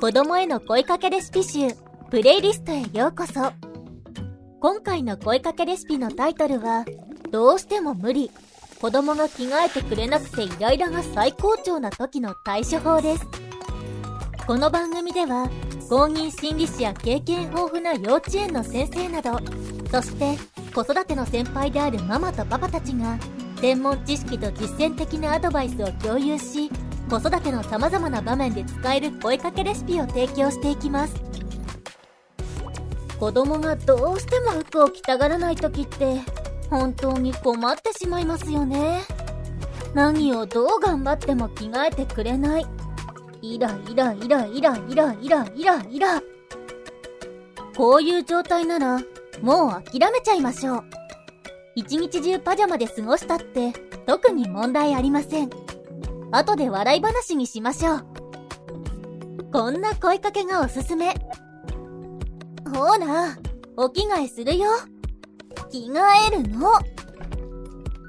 [0.00, 1.68] 子供への声かけレシピ集、
[2.10, 3.52] プレイリストへようこそ。
[4.60, 6.84] 今回の声かけレシピのタイトルは、
[7.30, 8.30] どうしても無理。
[8.80, 13.26] 子供が着替えてくれなくてイライラが最高潮な時の対処法です。
[14.46, 15.50] この番組では、
[15.88, 19.40] 公認心理師や経験豊富な幼稚園の先生など、
[19.90, 20.38] そして
[20.72, 23.18] 子育ての先輩であるママとパパたちが、
[23.60, 26.70] 専門知識と実践的なアドバイスを共有し、
[27.10, 31.14] 子育ての様々な場面で使える声かけレシピを提供していきます。
[33.18, 36.20] 子供がどうしても服を着たがらない時って、
[36.70, 39.02] 本当に困ってしまいますよね。
[39.94, 42.66] 何をどう頑張っても着替えてくれない。
[43.42, 46.22] イライライライライライライライラ。
[47.76, 49.00] こういう状態なら、
[49.40, 50.97] もう諦めちゃいましょう。
[51.78, 53.72] 一日中パジャマで過ごしたって、
[54.04, 55.50] 特に問題ありません。
[56.32, 58.06] 後で笑い話にしましょう。
[59.52, 61.14] こんな声かけがおすすめ。
[62.64, 63.38] ほら、
[63.76, 64.66] お着替えするよ。
[65.70, 66.00] 着替
[66.32, 66.68] えるの。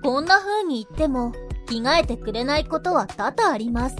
[0.00, 1.32] こんな風に言っても、
[1.66, 3.96] 着替えてくれないことは多々あります。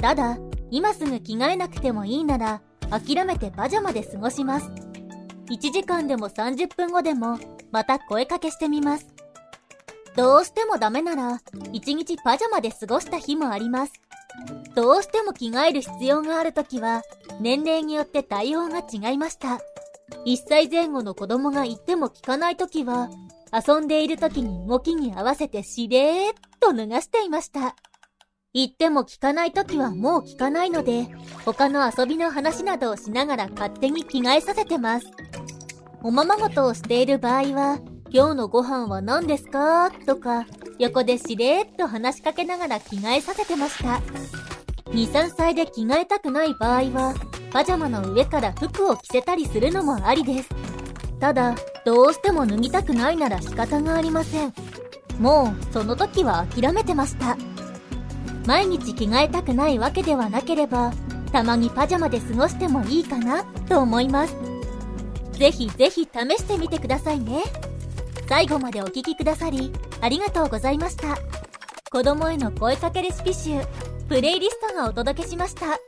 [0.00, 0.38] ただ、
[0.70, 4.70] 今すぐ着替えなくてもいいなら、諦めてパジャマで過ごします。
[5.50, 7.38] 1時間でも30分後でも、
[7.72, 9.06] また声かけしてみます。
[10.16, 11.40] どうしてもダメなら、
[11.72, 13.92] 一日パジャマで過ごした日もあります。
[14.74, 17.02] どうしても着替える必要があるときは、
[17.40, 19.60] 年齢によって対応が違いました。
[20.24, 23.10] 1歳前後の子供が言っても聞かないときは、
[23.52, 27.74] 遊んでいるときに動きに合わせてしれーっと脱がしていました。
[28.52, 31.08] 言っても聞かないときはもう聞かないので、
[31.44, 35.06] 他の遊びの話などをしながら勝手に着替えさせてます。
[36.02, 39.90] おままごとをしている場合は、今日のご飯は何ですか？
[40.06, 40.46] とか、
[40.78, 44.00] 横でしれーっと話しかけながら着替えさせてました。
[44.90, 47.14] 2、3歳で着替えたくない場合は、
[47.52, 50.48] パジャマの上から服を着せたりするのもありです。
[51.20, 51.54] ただ、
[51.84, 54.54] どうしても脱ぎたくないなら仕方がありません。
[55.18, 57.36] もう、その時は諦めてました。
[58.46, 60.92] 毎日着替えたくないわけではなければ、
[61.30, 64.34] たまにパジャマで過ごしてもいいかな、と思います。
[65.40, 67.42] ぜひぜひ試してみてくださいね。
[68.28, 71.16] 最後までお聴きくださり、ありがとうございました。
[71.90, 73.52] 子供への声かけレシピ集、
[74.06, 75.78] プレイリストがお届けしました。